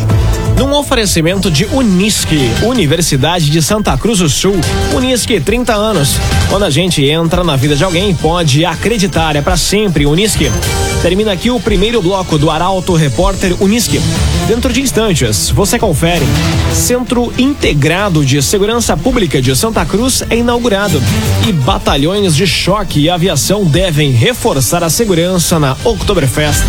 Num 0.56 0.72
oferecimento 0.72 1.50
de 1.50 1.64
Unisque, 1.66 2.50
Universidade 2.62 3.50
de 3.50 3.60
Santa 3.60 3.96
Cruz 3.98 4.20
do 4.20 4.28
Sul. 4.28 4.54
Unisque, 4.94 5.40
30 5.40 5.74
anos. 5.74 6.16
Quando 6.48 6.64
a 6.64 6.70
gente 6.70 7.04
entra 7.04 7.42
na 7.42 7.56
vida 7.56 7.74
de 7.74 7.82
alguém, 7.82 8.14
pode 8.14 8.64
acreditar, 8.64 9.34
é 9.34 9.42
para 9.42 9.56
sempre 9.56 10.06
Unisque. 10.06 10.50
Termina 11.02 11.32
aqui 11.32 11.50
o 11.50 11.60
primeiro 11.60 12.00
bloco 12.00 12.38
do 12.38 12.50
Arauto 12.50 12.94
Repórter 12.94 13.54
Unisque. 13.60 14.00
Dentro 14.46 14.72
de 14.72 14.80
instantes, 14.80 15.50
você 15.50 15.78
confere. 15.78 16.24
Centro 16.72 17.32
Integrado 17.36 18.24
de 18.24 18.40
Segurança 18.42 18.96
Pública 18.96 19.42
de 19.42 19.54
Santa 19.56 19.84
Cruz 19.84 20.22
é 20.30 20.36
inaugurado 20.36 21.02
e 21.46 21.52
batalhões 21.52 22.34
de 22.34 22.46
choque 22.46 23.00
e 23.00 23.10
aviação 23.10 23.64
devem 23.64 24.12
reforçar 24.12 24.82
a 24.84 24.88
segurança 24.88 25.58
na 25.58 25.76
Oktoberfest. 25.84 26.62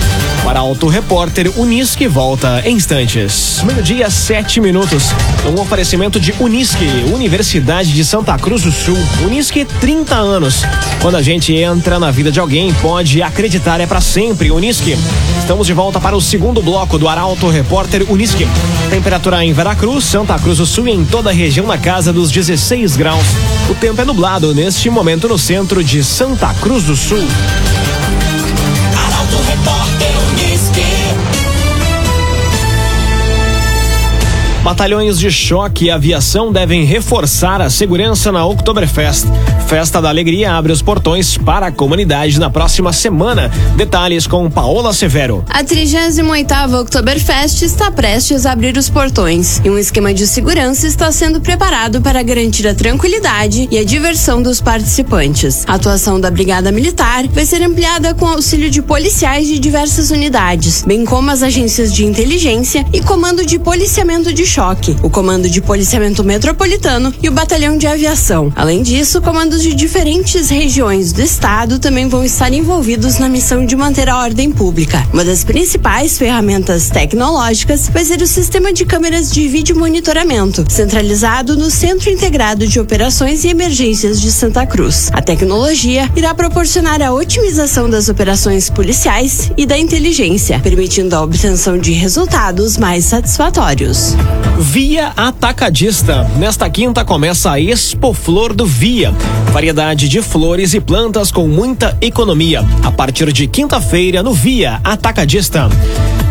Para 0.43 0.59
Auto 0.59 0.87
Repórter 0.87 1.51
Unisque 1.59 2.07
volta 2.07 2.61
em 2.65 2.75
instantes. 2.75 3.61
Meio-dia, 3.75 4.09
sete 4.09 4.61
minutos. 4.61 5.09
Um 5.45 5.59
oferecimento 5.59 6.17
de 6.17 6.33
Unisque, 6.39 6.85
Universidade 7.13 7.91
de 7.91 8.05
Santa 8.05 8.37
Cruz 8.37 8.61
do 8.63 8.71
Sul. 8.71 8.97
Unisque, 9.21 9.65
30 9.65 10.15
anos. 10.15 10.63
Quando 11.01 11.15
a 11.15 11.21
gente 11.21 11.53
entra 11.53 11.99
na 11.99 12.09
vida 12.09 12.31
de 12.31 12.39
alguém, 12.39 12.73
pode 12.75 13.21
acreditar, 13.21 13.81
é 13.81 13.85
para 13.85 13.99
sempre. 13.99 14.49
Unisque. 14.49 14.97
Estamos 15.39 15.67
de 15.67 15.73
volta 15.73 15.99
para 15.99 16.15
o 16.15 16.21
segundo 16.21 16.61
bloco 16.61 16.97
do 16.97 17.09
Arauto 17.09 17.49
Repórter 17.49 18.09
Unisque. 18.09 18.47
Temperatura 18.89 19.43
em 19.43 19.51
Veracruz, 19.51 20.05
Santa 20.05 20.39
Cruz 20.39 20.59
do 20.59 20.65
Sul 20.65 20.87
e 20.87 20.91
em 20.91 21.03
toda 21.03 21.29
a 21.29 21.33
região 21.33 21.67
na 21.67 21.77
casa 21.77 22.13
dos 22.13 22.31
16 22.31 22.95
graus. 22.95 23.25
O 23.69 23.75
tempo 23.75 23.99
é 23.99 24.05
nublado 24.05 24.55
neste 24.55 24.89
momento 24.89 25.27
no 25.27 25.37
centro 25.37 25.83
de 25.83 26.01
Santa 26.01 26.53
Cruz 26.61 26.85
do 26.85 26.95
Sul. 26.95 27.27
Batalhões 34.65 35.19
de 35.19 35.29
choque 35.29 35.85
e 35.85 35.91
aviação 35.91 36.51
devem 36.51 36.83
reforçar 36.85 37.61
a 37.61 37.69
segurança 37.69 38.31
na 38.31 38.43
Oktoberfest. 38.47 39.27
Festa 39.67 40.01
da 40.01 40.09
Alegria 40.09 40.53
abre 40.53 40.71
os 40.71 40.81
portões 40.81 41.37
para 41.37 41.67
a 41.67 41.71
comunidade 41.71 42.39
na 42.39 42.49
próxima 42.49 42.91
semana. 42.91 43.51
Detalhes 43.77 44.25
com 44.25 44.49
Paola 44.49 44.91
Severo. 44.91 45.45
A 45.47 45.63
38ª 45.63 46.81
Oktoberfest 46.81 47.61
está 47.61 47.91
prestes 47.91 48.47
a 48.47 48.53
abrir 48.53 48.75
os 48.75 48.89
portões 48.89 49.61
e 49.63 49.69
um 49.69 49.77
esquema 49.77 50.11
de 50.11 50.25
segurança 50.25 50.87
está 50.87 51.11
sendo 51.11 51.39
preparado 51.39 52.01
para 52.01 52.23
garantir 52.23 52.67
a 52.67 52.73
tranquilidade 52.73 53.67
e 53.69 53.77
a 53.77 53.83
diversão 53.83 54.41
dos 54.41 54.61
participantes. 54.61 55.63
A 55.67 55.75
atuação 55.75 56.19
da 56.19 56.31
Brigada 56.31 56.71
Militar 56.71 57.27
vai 57.27 57.45
ser 57.45 57.61
ampliada 57.61 58.15
com 58.15 58.25
auxílio 58.25 58.71
de 58.71 58.81
policiais 58.81 59.45
de 59.45 59.59
diversas 59.59 60.09
unidades, 60.09 60.83
bem 60.83 61.05
como 61.05 61.29
as 61.29 61.43
agências 61.43 61.93
de 61.93 62.03
inteligência 62.03 62.83
e 62.91 62.99
comando 62.99 63.45
de 63.45 63.59
policiamento 63.59 64.33
de 64.33 64.54
choque, 64.55 64.95
o 65.03 65.09
comando 65.09 65.49
de 65.49 65.61
policiamento 65.61 66.23
metropolitano 66.23 67.13
e 67.21 67.27
o 67.27 67.31
batalhão 67.33 67.77
de 67.77 67.87
aviação. 67.87 68.53
Além 68.55 68.81
disso, 68.81 69.21
comandos 69.21 69.61
de 69.61 69.73
diferentes 69.73 70.49
regiões 70.49 71.11
do 71.11 71.21
estado 71.21 71.77
também 71.77 72.07
vão 72.07 72.23
estar 72.23 72.53
envolvidos 72.53 73.19
na 73.19 73.27
missão 73.27 73.65
de 73.65 73.75
manter 73.75 74.07
a 74.07 74.17
ordem 74.17 74.53
pública. 74.53 75.05
Uma 75.11 75.25
das 75.25 75.43
principais 75.43 76.17
ferramentas 76.17 76.89
tecnológicas 76.89 77.89
vai 77.89 78.05
ser 78.05 78.21
o 78.21 78.27
sistema 78.27 78.71
de 78.71 78.85
câmeras 78.85 79.29
de 79.29 79.45
vídeo 79.45 79.77
monitoramento, 79.77 80.63
centralizado 80.69 81.57
no 81.57 81.69
Centro 81.69 82.09
Integrado 82.09 82.65
de 82.65 82.79
Operações 82.79 83.43
e 83.43 83.49
Emergências 83.49 84.21
de 84.21 84.31
Santa 84.31 84.65
Cruz. 84.65 85.09
A 85.11 85.21
tecnologia 85.21 86.09
irá 86.15 86.33
proporcionar 86.33 87.01
a 87.01 87.11
otimização 87.11 87.89
das 87.89 88.07
operações 88.07 88.69
policiais 88.69 89.51
e 89.57 89.65
da 89.65 89.77
inteligência, 89.77 90.59
permitindo 90.59 91.13
a 91.13 91.21
obtenção 91.21 91.77
de 91.77 91.91
resultados 91.91 92.77
mais 92.77 93.03
satisfatórios. 93.03 94.15
Via 94.57 95.13
Atacadista. 95.15 96.23
Nesta 96.37 96.69
quinta 96.69 97.03
começa 97.03 97.51
a 97.51 97.59
Expo 97.59 98.13
Flor 98.13 98.53
do 98.53 98.65
Via. 98.65 99.13
Variedade 99.51 100.07
de 100.07 100.21
flores 100.21 100.73
e 100.73 100.79
plantas 100.79 101.31
com 101.31 101.47
muita 101.47 101.97
economia. 102.01 102.63
A 102.83 102.91
partir 102.91 103.31
de 103.33 103.47
quinta-feira 103.47 104.23
no 104.23 104.33
Via 104.33 104.79
Atacadista. 104.83 105.69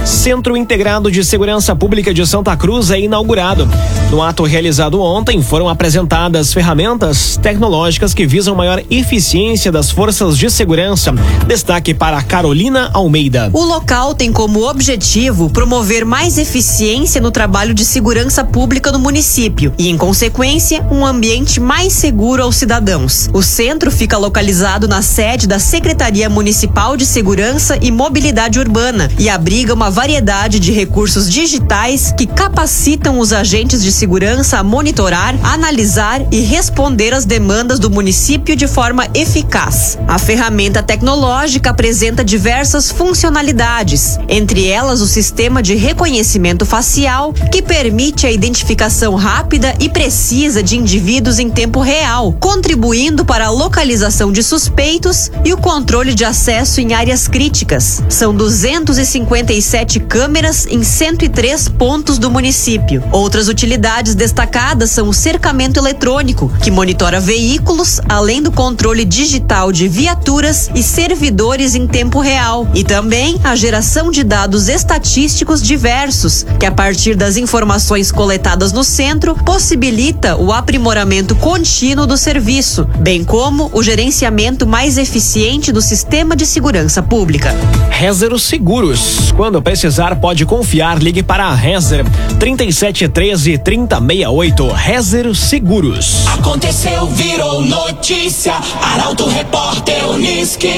Centro 0.04 0.54
Integrado 0.54 1.10
de 1.10 1.24
Segurança 1.24 1.74
Pública 1.74 2.12
de 2.12 2.26
Santa 2.26 2.54
Cruz 2.56 2.90
é 2.90 3.00
inaugurado. 3.00 3.66
No 4.10 4.22
ato 4.22 4.44
realizado 4.44 5.00
ontem, 5.00 5.42
foram 5.42 5.66
apresentadas 5.66 6.52
ferramentas 6.52 7.38
tecnológicas 7.42 8.12
que 8.12 8.26
visam 8.26 8.54
maior 8.54 8.82
eficiência 8.90 9.72
das 9.72 9.90
forças 9.90 10.36
de 10.36 10.50
segurança. 10.50 11.12
Destaque 11.46 11.94
para 11.94 12.22
Carolina 12.22 12.90
Almeida. 12.92 13.48
O 13.54 13.64
local 13.64 14.14
tem 14.14 14.30
como 14.30 14.68
objetivo 14.68 15.48
promover 15.48 16.04
mais 16.04 16.36
eficiência 16.36 17.20
no 17.20 17.30
trabalho 17.30 17.72
de 17.72 17.84
segurança 17.84 18.44
pública 18.44 18.92
no 18.92 18.98
município 18.98 19.72
e, 19.78 19.88
em 19.88 19.96
consequência, 19.96 20.86
um 20.90 21.04
ambiente 21.04 21.60
mais 21.60 21.94
seguro 21.94 22.42
aos 22.42 22.56
cidadãos. 22.56 23.30
O 23.32 23.42
centro 23.42 23.90
fica 23.90 24.18
localizado 24.18 24.86
na 24.86 25.00
sede 25.00 25.48
da 25.48 25.58
Secretaria 25.58 26.28
Municipal 26.28 26.94
de 26.94 27.06
Segurança 27.06 27.78
e 27.80 27.90
Mobilidade 27.90 28.58
Urbana 28.58 29.10
e 29.18 29.30
abriga 29.30 29.72
uma 29.72 29.93
variedade 29.94 30.58
de 30.58 30.72
recursos 30.72 31.30
digitais 31.30 32.12
que 32.18 32.26
capacitam 32.26 33.20
os 33.20 33.32
agentes 33.32 33.80
de 33.80 33.92
segurança 33.92 34.58
a 34.58 34.64
monitorar, 34.64 35.36
analisar 35.40 36.20
e 36.32 36.40
responder 36.40 37.14
às 37.14 37.24
demandas 37.24 37.78
do 37.78 37.88
município 37.88 38.56
de 38.56 38.66
forma 38.66 39.06
eficaz. 39.14 39.96
A 40.08 40.18
ferramenta 40.18 40.82
tecnológica 40.82 41.70
apresenta 41.70 42.24
diversas 42.24 42.90
funcionalidades, 42.90 44.18
entre 44.28 44.66
elas 44.66 45.00
o 45.00 45.06
sistema 45.06 45.62
de 45.62 45.76
reconhecimento 45.76 46.66
facial, 46.66 47.32
que 47.32 47.62
permite 47.62 48.26
a 48.26 48.32
identificação 48.32 49.14
rápida 49.14 49.76
e 49.78 49.88
precisa 49.88 50.60
de 50.60 50.76
indivíduos 50.76 51.38
em 51.38 51.48
tempo 51.48 51.80
real, 51.80 52.32
contribuindo 52.40 53.24
para 53.24 53.46
a 53.46 53.50
localização 53.50 54.32
de 54.32 54.42
suspeitos 54.42 55.30
e 55.44 55.52
o 55.52 55.56
controle 55.56 56.14
de 56.14 56.24
acesso 56.24 56.80
em 56.80 56.94
áreas 56.94 57.28
críticas. 57.28 58.02
São 58.08 58.34
257 58.34 59.83
câmeras 60.00 60.66
em 60.66 60.82
103 60.82 61.68
pontos 61.68 62.18
do 62.18 62.30
município. 62.30 63.02
Outras 63.12 63.48
utilidades 63.48 64.14
destacadas 64.14 64.90
são 64.90 65.08
o 65.08 65.14
cercamento 65.14 65.78
eletrônico, 65.78 66.50
que 66.62 66.70
monitora 66.70 67.20
veículos, 67.20 68.00
além 68.08 68.42
do 68.42 68.52
controle 68.52 69.04
digital 69.04 69.72
de 69.72 69.88
viaturas 69.88 70.70
e 70.74 70.82
servidores 70.82 71.74
em 71.74 71.86
tempo 71.86 72.20
real, 72.20 72.68
e 72.74 72.84
também 72.84 73.40
a 73.42 73.54
geração 73.56 74.10
de 74.10 74.22
dados 74.22 74.68
estatísticos 74.68 75.62
diversos, 75.62 76.44
que 76.58 76.66
a 76.66 76.72
partir 76.72 77.14
das 77.14 77.36
informações 77.36 78.12
coletadas 78.12 78.72
no 78.72 78.84
centro 78.84 79.34
possibilita 79.44 80.36
o 80.36 80.52
aprimoramento 80.52 81.34
contínuo 81.36 82.06
do 82.06 82.16
serviço, 82.16 82.84
bem 82.98 83.24
como 83.24 83.70
o 83.72 83.82
gerenciamento 83.82 84.66
mais 84.66 84.98
eficiente 84.98 85.72
do 85.72 85.80
sistema 85.80 86.36
de 86.36 86.44
segurança 86.46 87.02
pública. 87.02 87.54
Rezer 87.90 88.34
Seguros. 88.38 89.32
Quando 89.36 89.62
precisar, 89.74 90.14
pode 90.20 90.46
confiar. 90.46 91.02
Ligue 91.02 91.20
para 91.20 91.46
a 91.46 91.54
Rezer 91.54 92.04
3713 92.38 93.58
3068. 93.58 94.68
Rezer 94.68 95.34
Seguros. 95.34 96.24
Aconteceu, 96.28 97.06
virou 97.08 97.60
notícia. 97.60 98.54
Arauto 98.80 99.26
Repórter 99.26 100.08
Unisque. 100.08 100.70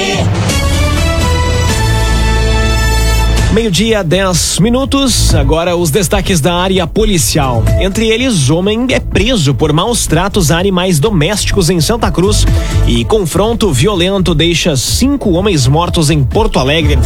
Meio-dia, 3.56 4.04
10 4.04 4.58
minutos. 4.58 5.34
Agora 5.34 5.74
os 5.74 5.88
destaques 5.90 6.42
da 6.42 6.54
área 6.54 6.86
policial. 6.86 7.64
Entre 7.80 8.06
eles, 8.06 8.50
homem 8.50 8.86
é 8.90 9.00
preso 9.00 9.54
por 9.54 9.72
maus 9.72 10.06
tratos 10.06 10.50
a 10.50 10.58
animais 10.58 11.00
domésticos 11.00 11.70
em 11.70 11.80
Santa 11.80 12.10
Cruz. 12.10 12.44
E 12.86 13.02
confronto 13.06 13.72
violento 13.72 14.34
deixa 14.34 14.76
cinco 14.76 15.30
homens 15.30 15.66
mortos 15.66 16.10
em 16.10 16.22
Porto 16.22 16.58
Alegre. 16.58 16.98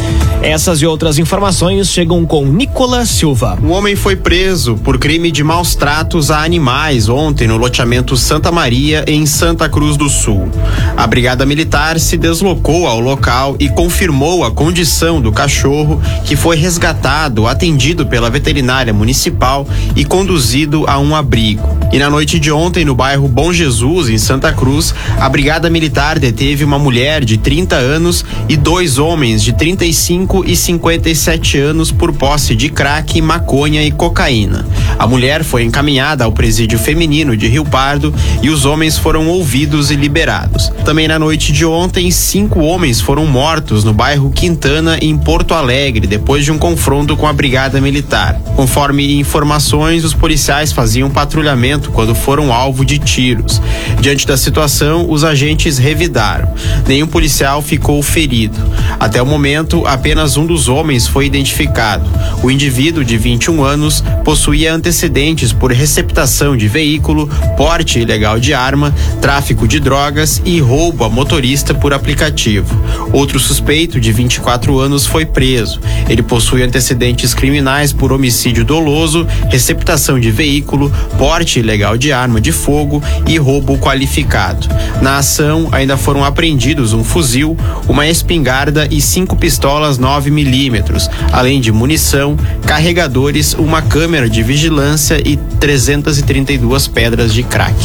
Essas 0.42 0.83
e 0.83 0.87
outras 0.87 1.19
informações 1.19 1.88
chegam 1.88 2.26
com 2.26 2.45
Nicolas 2.45 3.09
Silva. 3.09 3.57
Um 3.62 3.71
homem 3.71 3.95
foi 3.95 4.16
preso 4.16 4.75
por 4.75 4.99
crime 4.99 5.30
de 5.30 5.45
maus 5.45 5.76
tratos 5.76 6.33
a 6.33 6.42
animais 6.42 7.09
ontem 7.09 7.47
no 7.47 7.59
loteamento 7.59 8.16
Santa 8.16 8.50
Maria, 8.50 9.04
em 9.07 9.25
Santa 9.25 9.69
Cruz 9.69 9.97
do 9.97 10.09
Sul. 10.09 10.49
A 10.97 11.07
Brigada 11.07 11.47
Militar 11.47 12.00
se 12.00 12.16
deslocou 12.16 12.88
ao 12.88 12.99
local 12.99 13.54
e 13.61 13.69
confirmou 13.69 14.42
a 14.42 14.50
condição 14.50 15.21
do 15.21 15.30
cachorro 15.30 16.02
que 16.25 16.40
foi 16.41 16.57
resgatado, 16.57 17.47
atendido 17.47 18.07
pela 18.07 18.31
veterinária 18.31 18.95
municipal 18.95 19.69
e 19.95 20.07
conduzido 20.07 20.87
a 20.89 20.99
um 20.99 21.15
abrigo. 21.15 21.79
E 21.93 21.99
na 21.99 22.09
noite 22.09 22.41
de 22.41 22.51
ontem, 22.51 22.83
no 22.83 22.95
bairro 22.95 23.29
Bom 23.29 23.53
Jesus, 23.53 24.09
em 24.09 24.17
Santa 24.17 24.51
Cruz, 24.51 24.95
a 25.19 25.29
Brigada 25.29 25.69
Militar 25.69 26.19
deteve 26.19 26.65
uma 26.65 26.79
mulher 26.79 27.27
de 27.27 27.37
30 27.37 27.77
anos 27.77 28.25
e 28.49 28.57
dois 28.57 28.97
homens 28.97 29.43
de 29.43 29.53
35 29.53 30.43
e 30.47 30.57
57 30.57 31.59
anos 31.59 31.93
por 31.93 32.11
posse 32.11 32.55
de 32.55 32.71
crack, 32.71 33.21
maconha 33.21 33.85
e 33.85 33.91
cocaína. 33.91 34.67
A 34.99 35.07
mulher 35.07 35.45
foi 35.45 35.63
encaminhada 35.63 36.25
ao 36.25 36.33
presídio 36.33 36.79
feminino 36.79 37.37
de 37.37 37.49
Rio 37.49 37.67
Pardo 37.67 38.15
e 38.43 38.49
os 38.49 38.65
homens 38.65 38.97
foram 38.97 39.29
ouvidos 39.29 39.91
e 39.91 39.95
liberados. 39.95 40.73
Também 40.87 41.07
na 41.07 41.19
noite 41.19 41.53
de 41.53 41.67
ontem, 41.67 42.11
cinco 42.11 42.61
homens 42.61 42.99
foram 42.99 43.27
mortos 43.27 43.85
no 43.85 43.93
bairro 43.93 44.31
Quintana, 44.31 44.97
em 45.03 45.19
Porto 45.19 45.53
Alegre, 45.53 46.07
depois 46.07 46.30
de 46.39 46.53
um 46.53 46.59
confronto 46.59 47.17
com 47.17 47.27
a 47.27 47.33
Brigada 47.33 47.81
Militar. 47.81 48.41
Conforme 48.55 49.19
informações, 49.19 50.05
os 50.05 50.15
policiais 50.15 50.73
faziam 50.73 51.11
patrulhamento 51.11 51.91
quando 51.91 52.15
foram 52.15 52.53
alvo 52.53 52.85
de 52.85 52.99
tiros. 52.99 53.61
Diante 54.01 54.27
da 54.27 54.37
situação, 54.37 55.11
os 55.11 55.25
agentes 55.25 55.77
revidaram. 55.77 56.55
Nenhum 56.87 57.09
policial 57.09 57.61
ficou 57.61 58.01
ferido. 58.01 58.57
Até 59.01 59.21
o 59.21 59.27
momento, 59.27 59.85
apenas 59.87 60.37
um 60.37 60.47
dos 60.47 60.69
homens 60.69 61.09
foi 61.09 61.27
identificado. 61.27 62.09
O 62.45 62.51
indivíduo 62.51 63.05
de 63.05 63.19
21 63.19 63.65
anos 63.65 64.05
possuía 64.25 64.73
antecedentes 64.73 65.53
por 65.53 65.73
receptação 65.73 66.57
de 66.57 66.69
veículo, 66.69 67.29
porte 67.57 67.99
ilegal 67.99 68.39
de 68.39 68.55
arma, 68.55 68.95
tráfico 69.21 69.67
de 69.67 69.81
drogas 69.81 70.41
e 70.45 70.61
roubo 70.61 71.03
a 71.03 71.11
motorista 71.11 71.75
por 71.75 71.93
aplicativo. 71.93 72.81
Outro 73.13 73.41
suspeito, 73.41 73.99
de 73.99 74.13
24 74.13 74.79
anos, 74.79 75.07
foi 75.07 75.27
preso. 75.27 75.81
Ele 76.11 76.23
possui 76.23 76.62
antecedentes 76.62 77.33
criminais 77.33 77.93
por 77.93 78.12
homicídio 78.12 78.64
doloso, 78.64 79.26
receptação 79.49 80.19
de 80.19 80.31
veículo, 80.31 80.93
porte 81.17 81.61
ilegal 81.61 81.97
de 81.97 82.12
arma 82.12 82.40
de 82.40 82.50
fogo 82.50 83.02
e 83.26 83.38
roubo 83.38 83.79
qualificado. 83.79 84.69
Na 85.00 85.19
ação, 85.19 85.69
ainda 85.71 85.97
foram 85.97 86.25
apreendidos 86.25 86.93
um 86.93 87.05
fuzil, 87.05 87.57
uma 87.88 88.07
espingarda 88.07 88.88
e 88.90 89.00
cinco 89.00 89.37
pistolas 89.37 89.97
9 89.97 90.31
milímetros, 90.31 91.09
além 91.33 91.61
de 91.61 91.71
munição, 91.71 92.37
carregadores, 92.67 93.55
uma 93.55 93.81
câmera 93.81 94.29
de 94.29 94.43
vigilância 94.43 95.21
e 95.25 95.37
332 95.37 96.88
pedras 96.88 97.33
de 97.33 97.45
crack. 97.45 97.76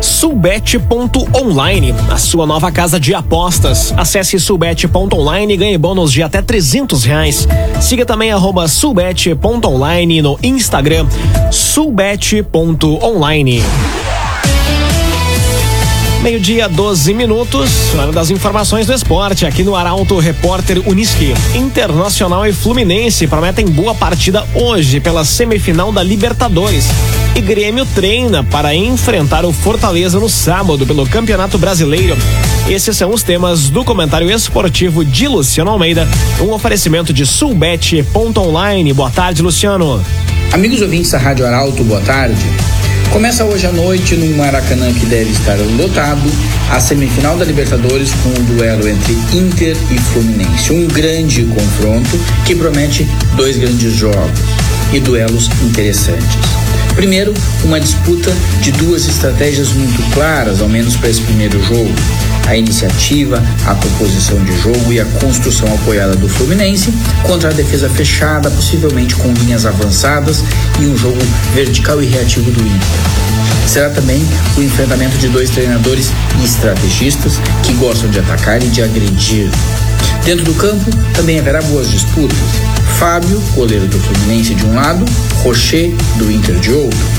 Subete.online, 0.00 1.92
a 2.10 2.16
sua 2.16 2.46
nova 2.46 2.70
casa 2.70 3.00
de 3.00 3.12
apostas. 3.14 3.92
Acesse 3.96 4.38
subete.online 4.38 5.54
e 5.54 5.56
ganhe 5.56 5.78
bônus 5.78 6.12
de 6.12 6.22
até 6.22 6.40
300 6.40 7.02
reais. 7.04 7.48
Siga 7.80 8.06
também 8.06 8.30
arroba 8.30 8.68
subete.online 8.68 10.22
no 10.22 10.38
Instagram, 10.42 11.08
subete.online. 11.50 13.62
Meio-dia, 16.22 16.68
12 16.68 17.14
minutos. 17.14 17.94
Hora 17.94 18.10
das 18.10 18.28
informações 18.28 18.86
do 18.86 18.92
esporte 18.92 19.46
aqui 19.46 19.62
no 19.62 19.76
Arauto 19.76 20.18
Repórter 20.18 20.82
Uniski. 20.84 21.32
Internacional 21.54 22.44
e 22.44 22.52
Fluminense 22.52 23.26
prometem 23.28 23.66
boa 23.66 23.94
partida 23.94 24.44
hoje 24.52 24.98
pela 24.98 25.24
semifinal 25.24 25.92
da 25.92 26.02
Libertadores. 26.02 26.86
E 27.36 27.40
Grêmio 27.40 27.86
treina 27.94 28.42
para 28.42 28.74
enfrentar 28.74 29.44
o 29.44 29.52
Fortaleza 29.52 30.18
no 30.18 30.28
sábado 30.28 30.84
pelo 30.84 31.08
Campeonato 31.08 31.56
Brasileiro. 31.56 32.16
Esses 32.68 32.96
são 32.96 33.10
os 33.10 33.22
temas 33.22 33.70
do 33.70 33.84
comentário 33.84 34.28
esportivo 34.28 35.04
de 35.04 35.28
Luciano 35.28 35.70
Almeida. 35.70 36.06
Um 36.40 36.50
oferecimento 36.50 37.12
de 37.12 37.24
Sulbet.online. 37.24 38.92
Boa 38.92 39.10
tarde, 39.10 39.40
Luciano. 39.40 40.04
Amigos 40.50 40.82
ouvintes 40.82 41.12
da 41.12 41.18
Rádio 41.18 41.46
Arauto, 41.46 41.84
boa 41.84 42.00
tarde. 42.00 42.44
Começa 43.12 43.44
hoje 43.44 43.66
à 43.66 43.72
noite 43.72 44.16
no 44.16 44.36
Maracanã 44.36 44.92
que 44.92 45.06
deve 45.06 45.30
estar 45.30 45.56
lotado 45.56 46.30
a 46.70 46.78
semifinal 46.78 47.36
da 47.36 47.44
Libertadores 47.44 48.12
com 48.22 48.28
o 48.28 48.44
duelo 48.44 48.86
entre 48.86 49.14
Inter 49.32 49.76
e 49.90 49.98
Fluminense. 49.98 50.72
Um 50.72 50.86
grande 50.86 51.44
confronto 51.44 52.20
que 52.44 52.54
promete 52.54 53.08
dois 53.34 53.56
grandes 53.56 53.94
jogos 53.94 54.40
e 54.92 55.00
duelos 55.00 55.48
interessantes. 55.62 56.26
Primeiro, 56.94 57.32
uma 57.64 57.80
disputa 57.80 58.30
de 58.60 58.72
duas 58.72 59.06
estratégias 59.08 59.72
muito 59.72 60.02
claras, 60.12 60.60
ao 60.60 60.68
menos 60.68 60.96
para 60.96 61.08
esse 61.08 61.22
primeiro 61.22 61.62
jogo. 61.62 61.94
A 62.48 62.56
iniciativa, 62.56 63.42
a 63.66 63.74
proposição 63.74 64.42
de 64.42 64.56
jogo 64.56 64.90
e 64.90 64.98
a 64.98 65.04
construção 65.04 65.70
apoiada 65.74 66.16
do 66.16 66.26
Fluminense 66.26 66.90
contra 67.22 67.50
a 67.50 67.52
defesa 67.52 67.90
fechada, 67.90 68.50
possivelmente 68.50 69.14
com 69.16 69.30
linhas 69.34 69.66
avançadas 69.66 70.42
e 70.80 70.86
um 70.86 70.96
jogo 70.96 71.18
vertical 71.52 72.02
e 72.02 72.06
reativo 72.06 72.50
do 72.50 72.60
Inter. 72.62 72.88
Será 73.66 73.90
também 73.90 74.26
o 74.56 74.62
enfrentamento 74.62 75.18
de 75.18 75.28
dois 75.28 75.50
treinadores 75.50 76.10
e 76.40 76.44
estrategistas 76.46 77.34
que 77.62 77.74
gostam 77.74 78.08
de 78.08 78.18
atacar 78.18 78.62
e 78.62 78.68
de 78.68 78.82
agredir. 78.82 79.50
Dentro 80.24 80.46
do 80.46 80.54
campo 80.54 80.90
também 81.12 81.38
haverá 81.38 81.60
boas 81.60 81.90
disputas. 81.90 82.38
Fábio, 82.98 83.38
goleiro 83.54 83.86
do 83.88 84.00
Fluminense 84.00 84.54
de 84.54 84.64
um 84.64 84.74
lado, 84.74 85.04
Rocher 85.42 85.94
do 86.16 86.32
Inter 86.32 86.56
de 86.56 86.72
outro. 86.72 87.17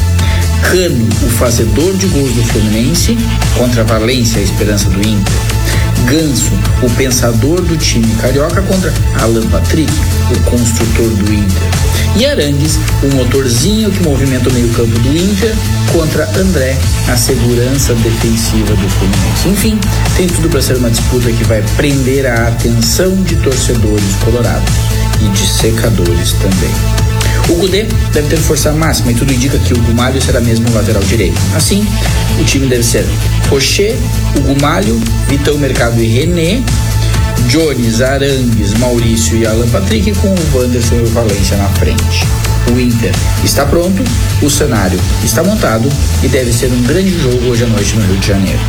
Cano, 0.62 1.08
o 1.24 1.30
fazedor 1.30 1.96
de 1.98 2.08
gols 2.08 2.34
do 2.34 2.44
Fluminense, 2.44 3.18
contra 3.58 3.84
Valência, 3.84 4.40
a 4.40 4.44
esperança 4.44 4.90
do 4.90 5.00
Inter. 5.00 5.34
Ganso, 6.06 6.52
o 6.82 6.90
pensador 6.92 7.62
do 7.62 7.78
time 7.78 8.08
carioca, 8.22 8.62
contra 8.62 8.94
Alan 9.22 9.46
Patrick, 9.48 9.92
o 10.32 10.40
construtor 10.50 11.08
do 11.08 11.34
Inter. 11.34 11.80
E 12.16 12.26
Arangues, 12.26 12.80
o 13.04 13.16
motorzinho 13.16 13.92
que 13.92 14.04
movimenta 14.04 14.50
o 14.50 14.54
meio-campo 14.54 14.98
do 15.00 15.18
Inter, 15.18 15.54
contra 15.92 16.26
André, 16.40 16.78
a 17.08 17.16
segurança 17.16 17.94
defensiva 17.96 18.74
do 18.76 18.90
Fluminense. 18.90 19.50
Enfim, 19.50 19.80
tem 20.18 20.28
tudo 20.28 20.50
para 20.50 20.62
ser 20.62 20.78
uma 20.78 20.90
disputa 20.90 21.32
que 21.32 21.44
vai 21.44 21.64
prender 21.76 22.26
a 22.26 22.48
atenção 22.48 23.16
de 23.24 23.36
torcedores 23.38 24.16
colorados 24.24 24.74
e 25.22 25.28
de 25.30 25.48
secadores 25.48 26.34
também. 26.34 27.09
O 27.50 27.56
Gudê 27.56 27.84
deve 28.14 28.28
ter 28.28 28.38
força 28.38 28.72
máxima 28.72 29.12
e 29.12 29.16
tudo 29.16 29.34
indica 29.34 29.58
que 29.58 29.74
o 29.74 29.82
Gumalho 29.82 30.22
será 30.22 30.40
mesmo 30.40 30.70
o 30.70 30.74
lateral 30.74 31.02
direito. 31.04 31.40
Assim, 31.56 31.86
o 32.40 32.44
time 32.44 32.68
deve 32.68 32.84
ser 32.84 33.06
Rocher, 33.50 33.96
o 34.38 34.42
Gumalho, 34.42 35.02
Vitão 35.28 35.58
Mercado 35.58 36.00
e 36.02 36.06
René, 36.06 36.62
Jones, 37.48 38.02
Arangues, 38.02 38.74
Maurício 38.76 39.36
e 39.38 39.46
Alan 39.48 39.68
Patrick 39.70 40.12
com 40.16 40.28
o 40.28 40.58
Wanderson 40.58 40.96
e 40.96 41.02
o 41.02 41.08
Valência 41.08 41.58
na 41.58 41.68
frente. 41.70 42.28
O 42.72 42.80
Inter 42.80 43.12
está 43.44 43.66
pronto, 43.66 44.04
o 44.44 44.50
cenário 44.50 45.00
está 45.24 45.44
montado 45.44 45.90
e 46.22 46.28
deve 46.28 46.54
ser 46.54 46.68
um 46.68 46.84
grande 46.84 47.18
jogo 47.20 47.48
hoje 47.48 47.64
à 47.64 47.68
noite 47.68 47.96
no 47.96 48.06
Rio 48.06 48.18
de 48.18 48.28
Janeiro. 48.28 48.60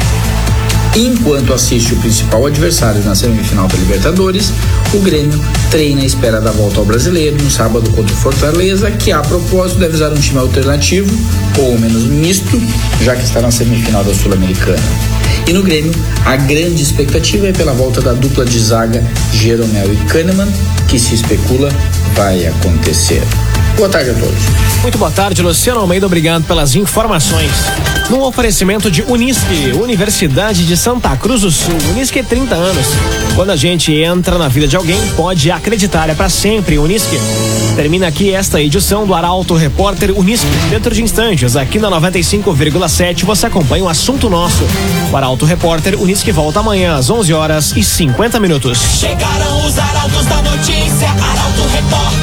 Enquanto 0.97 1.53
assiste 1.55 1.95
o 1.95 1.97
principal 1.97 2.47
adversário 2.47 3.01
na 3.05 3.15
semifinal 3.15 3.69
da 3.69 3.77
Libertadores, 3.77 4.53
o 4.93 4.99
Grêmio 4.99 5.41
treina 5.71 6.03
à 6.03 6.05
espera 6.05 6.41
da 6.41 6.51
volta 6.51 6.81
ao 6.81 6.85
brasileiro 6.85 7.41
no 7.43 7.51
sábado 7.51 7.89
contra 7.91 8.13
o 8.13 8.17
Fortaleza, 8.17 8.91
que 8.91 9.13
a 9.13 9.21
propósito 9.21 9.79
deve 9.79 9.95
usar 9.95 10.11
um 10.11 10.19
time 10.19 10.41
alternativo, 10.41 11.09
ou 11.59 11.79
menos 11.79 12.05
misto, 12.05 12.61
já 13.03 13.15
que 13.15 13.23
está 13.23 13.41
na 13.41 13.53
semifinal 13.53 14.03
da 14.03 14.13
Sul-Americana. 14.13 14.83
E 15.47 15.53
no 15.53 15.63
Grêmio, 15.63 15.93
a 16.25 16.35
grande 16.37 16.83
expectativa 16.83 17.47
é 17.47 17.53
pela 17.53 17.73
volta 17.73 18.01
da 18.01 18.13
dupla 18.13 18.45
de 18.45 18.59
zaga 18.59 19.05
Jeromel 19.33 19.93
e 19.93 19.97
Kahneman, 20.09 20.49
que 20.89 20.99
se 20.99 21.15
especula 21.15 21.71
vai 22.15 22.47
acontecer. 22.47 23.23
Boa 23.77 23.89
tarde 23.89 24.11
a 24.11 24.15
todos. 24.15 24.61
Muito 24.83 24.99
boa 24.99 25.11
tarde, 25.11 25.43
Luciano 25.43 25.81
Almeida. 25.81 26.07
Obrigado 26.07 26.45
pelas 26.45 26.75
informações. 26.75 27.51
Num 28.09 28.23
oferecimento 28.23 28.91
de 28.91 29.03
Unisque, 29.03 29.73
Universidade 29.81 30.67
de 30.67 30.77
Santa 30.77 31.15
Cruz 31.17 31.43
do 31.43 31.51
Sul. 31.51 31.77
Unisque 31.91 32.23
30 32.23 32.55
anos. 32.55 32.87
Quando 33.35 33.51
a 33.51 33.57
gente 33.57 33.93
entra 33.93 34.39
na 34.39 34.49
vida 34.49 34.67
de 34.67 34.77
alguém, 34.77 34.99
pode 35.17 35.51
acreditar, 35.51 36.09
é 36.09 36.15
para 36.15 36.29
sempre. 36.29 36.79
Unisque. 36.79 37.19
Termina 37.77 38.09
aqui 38.09 38.33
esta 38.35 38.61
edição 38.61 39.07
do 39.07 39.15
Arauto 39.15 39.55
Repórter 39.55 40.19
Unisque. 40.19 40.49
Dentro 40.69 40.95
de 40.95 41.03
instantes, 41.03 41.57
aqui 41.57 41.79
na 41.79 41.91
95,7, 41.91 43.25
você 43.25 43.47
acompanha 43.47 43.85
o 43.85 43.89
assunto 43.89 44.29
nosso. 44.29 44.65
O 45.13 45.17
Arauto 45.17 45.45
Repórter 45.45 46.01
Unisque 46.01 46.33
volta 46.33 46.61
amanhã 46.61 46.97
às 46.97 47.11
11 47.11 47.33
horas 47.33 47.73
e 47.77 47.83
50 47.85 48.41
minutos. 48.41 48.79
Chegaram 48.99 49.67
os 49.67 49.79
arautos 49.79 50.27
da 50.27 50.43
notícia, 50.43 51.09
Arauto 51.09 51.69
Repórter. 51.73 52.20